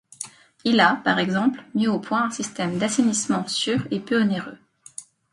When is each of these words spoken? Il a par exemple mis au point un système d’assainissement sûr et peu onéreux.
Il 0.63 0.79
a 0.79 0.95
par 1.05 1.19
exemple 1.19 1.63
mis 1.75 1.87
au 1.87 1.99
point 1.99 2.23
un 2.23 2.31
système 2.31 2.79
d’assainissement 2.79 3.47
sûr 3.47 3.85
et 3.91 3.99
peu 3.99 4.19
onéreux. 4.19 4.57